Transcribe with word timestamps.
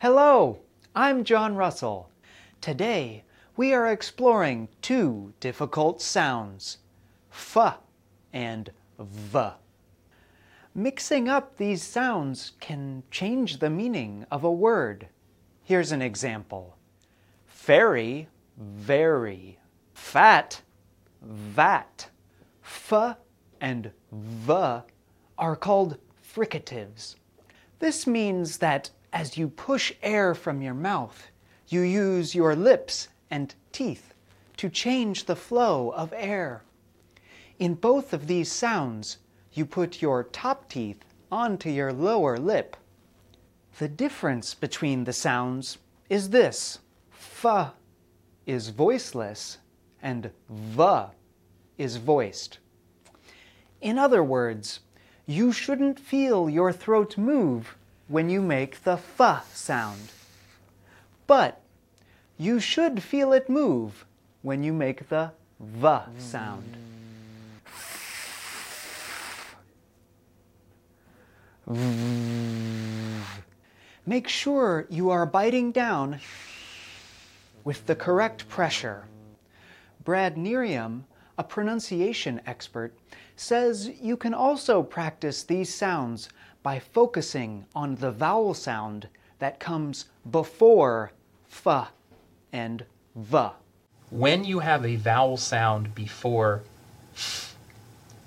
Hello, 0.00 0.60
I'm 0.96 1.24
John 1.24 1.56
Russell. 1.56 2.08
Today 2.62 3.22
we 3.54 3.74
are 3.74 3.86
exploring 3.86 4.68
two 4.80 5.34
difficult 5.40 6.00
sounds, 6.00 6.78
f 7.30 7.76
and 8.32 8.70
v. 8.98 9.40
Mixing 10.74 11.28
up 11.28 11.58
these 11.58 11.82
sounds 11.82 12.52
can 12.60 13.02
change 13.10 13.58
the 13.58 13.68
meaning 13.68 14.24
of 14.30 14.42
a 14.42 14.50
word. 14.50 15.06
Here's 15.64 15.92
an 15.92 16.00
example. 16.00 16.78
Fairy, 17.44 18.26
very. 18.56 19.58
Fat, 19.92 20.62
vat. 21.20 22.08
F 22.64 23.18
and 23.60 23.90
v 24.10 24.52
are 25.36 25.56
called 25.56 25.98
fricatives. 26.26 27.16
This 27.80 28.06
means 28.06 28.56
that 28.56 28.88
as 29.12 29.36
you 29.36 29.48
push 29.48 29.92
air 30.02 30.34
from 30.34 30.62
your 30.62 30.74
mouth, 30.74 31.30
you 31.68 31.80
use 31.80 32.34
your 32.34 32.54
lips 32.54 33.08
and 33.30 33.54
teeth 33.72 34.14
to 34.56 34.68
change 34.68 35.24
the 35.24 35.36
flow 35.36 35.90
of 35.90 36.12
air. 36.16 36.62
In 37.58 37.74
both 37.74 38.12
of 38.12 38.26
these 38.26 38.50
sounds, 38.50 39.18
you 39.52 39.64
put 39.64 40.02
your 40.02 40.24
top 40.24 40.68
teeth 40.68 41.04
onto 41.30 41.70
your 41.70 41.92
lower 41.92 42.38
lip. 42.38 42.76
The 43.78 43.88
difference 43.88 44.54
between 44.54 45.04
the 45.04 45.12
sounds 45.12 45.78
is 46.08 46.30
this. 46.30 46.78
F 47.12 47.72
is 48.46 48.68
voiceless 48.68 49.58
and 50.02 50.30
V 50.48 51.04
is 51.78 51.96
voiced. 51.96 52.58
In 53.80 53.98
other 53.98 54.22
words, 54.22 54.80
you 55.26 55.52
shouldn't 55.52 55.98
feel 55.98 56.50
your 56.50 56.72
throat 56.72 57.16
move 57.16 57.76
when 58.10 58.28
you 58.28 58.42
make 58.42 58.82
the 58.82 58.98
F 59.20 59.54
sound. 59.54 60.10
But 61.28 61.60
you 62.36 62.58
should 62.58 63.04
feel 63.04 63.32
it 63.32 63.48
move 63.48 64.04
when 64.42 64.64
you 64.64 64.72
make 64.72 65.08
the 65.08 65.30
V 65.60 65.98
sound. 66.18 66.76
Make 74.04 74.26
sure 74.26 74.86
you 74.90 75.10
are 75.10 75.24
biting 75.24 75.70
down 75.70 76.18
with 77.62 77.86
the 77.86 77.94
correct 77.94 78.48
pressure. 78.48 79.04
Brad 80.02 80.34
Nerium, 80.34 81.04
a 81.40 81.42
pronunciation 81.42 82.38
expert, 82.44 82.92
says 83.34 83.90
you 84.02 84.14
can 84.14 84.34
also 84.34 84.82
practice 84.82 85.42
these 85.42 85.74
sounds 85.74 86.28
by 86.62 86.78
focusing 86.78 87.64
on 87.74 87.94
the 87.94 88.10
vowel 88.10 88.52
sound 88.52 89.08
that 89.38 89.58
comes 89.58 90.04
before 90.30 91.10
f 91.50 91.90
and 92.52 92.84
v. 93.16 93.38
When 94.10 94.44
you 94.44 94.58
have 94.58 94.84
a 94.84 94.96
vowel 94.96 95.38
sound 95.38 95.94
before 95.94 96.60
f, 97.14 97.56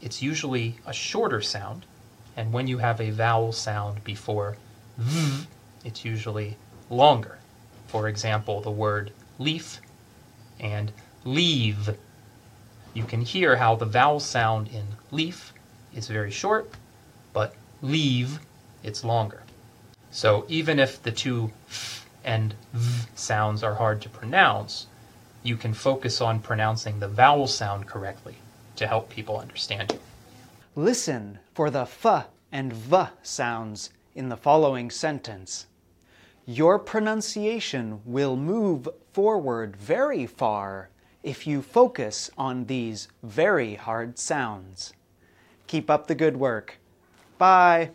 it's 0.00 0.22
usually 0.22 0.76
a 0.86 0.92
shorter 0.94 1.42
sound, 1.42 1.84
and 2.34 2.50
when 2.50 2.66
you 2.66 2.78
have 2.78 2.98
a 2.98 3.10
vowel 3.10 3.52
sound 3.52 4.02
before 4.04 4.56
v, 4.96 5.46
it's 5.84 6.02
usually 6.02 6.56
longer. 6.88 7.36
For 7.88 8.08
example, 8.08 8.62
the 8.62 8.70
word 8.70 9.12
leaf 9.38 9.82
and 10.58 10.90
leave. 11.24 11.94
You 12.94 13.04
can 13.04 13.22
hear 13.22 13.56
how 13.56 13.76
the 13.76 13.86
vowel 13.86 14.20
sound 14.20 14.68
in 14.68 14.84
leaf 15.10 15.54
is 15.94 16.08
very 16.08 16.30
short, 16.30 16.70
but 17.32 17.54
leave, 17.80 18.40
it's 18.82 19.04
longer. 19.04 19.42
So 20.10 20.44
even 20.48 20.78
if 20.78 21.02
the 21.02 21.12
two 21.12 21.50
f 21.68 22.06
and 22.24 22.54
v 22.72 23.08
sounds 23.14 23.62
are 23.62 23.74
hard 23.74 24.02
to 24.02 24.08
pronounce, 24.08 24.86
you 25.42 25.56
can 25.56 25.72
focus 25.72 26.20
on 26.20 26.40
pronouncing 26.40 27.00
the 27.00 27.08
vowel 27.08 27.46
sound 27.46 27.86
correctly 27.86 28.36
to 28.76 28.86
help 28.86 29.08
people 29.08 29.38
understand 29.38 29.92
you. 29.92 29.98
Listen 30.76 31.38
for 31.54 31.70
the 31.70 31.82
f 31.82 32.26
and 32.52 32.72
v 32.72 33.04
sounds 33.22 33.90
in 34.14 34.28
the 34.28 34.36
following 34.36 34.90
sentence. 34.90 35.66
Your 36.44 36.78
pronunciation 36.78 38.00
will 38.04 38.36
move 38.36 38.88
forward 39.12 39.76
very 39.76 40.26
far 40.26 40.90
if 41.22 41.46
you 41.46 41.62
focus 41.62 42.30
on 42.36 42.64
these 42.64 43.08
very 43.22 43.74
hard 43.74 44.18
sounds. 44.18 44.92
Keep 45.66 45.88
up 45.90 46.06
the 46.06 46.14
good 46.14 46.36
work. 46.36 46.78
Bye. 47.38 47.90